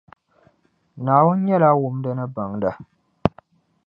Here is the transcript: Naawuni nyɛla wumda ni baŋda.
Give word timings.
Naawuni 1.03 1.41
nyɛla 1.45 1.69
wumda 1.79 2.11
ni 2.17 2.25
baŋda. 2.35 2.71